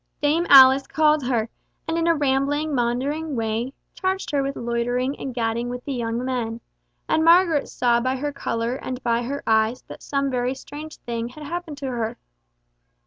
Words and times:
Dame 0.19 0.47
Alice 0.49 0.87
called 0.87 1.27
her, 1.27 1.47
and 1.87 1.95
in 1.95 2.07
a 2.07 2.15
rambling, 2.15 2.73
maundering 2.73 3.35
way, 3.35 3.71
charged 3.93 4.31
her 4.31 4.41
with 4.41 4.55
loitering 4.55 5.15
and 5.19 5.31
gadding 5.31 5.69
with 5.69 5.85
the 5.85 5.93
young 5.93 6.25
men; 6.25 6.59
and 7.07 7.23
Margaret 7.23 7.69
saw 7.69 7.99
by 8.01 8.15
her 8.15 8.33
colour 8.33 8.77
and 8.77 8.99
by 9.03 9.21
her 9.21 9.43
eyes 9.45 9.83
that 9.83 10.01
some 10.01 10.33
strange 10.55 10.97
thing 11.05 11.27
had 11.27 11.43
happened 11.43 11.77
to 11.77 11.89
her. 11.89 12.17